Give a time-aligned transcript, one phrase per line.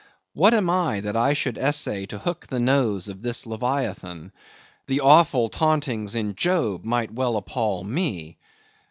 [0.33, 4.31] What am I that I should essay to hook the nose of this leviathan!
[4.87, 8.39] The awful tauntings in Job might well appal me.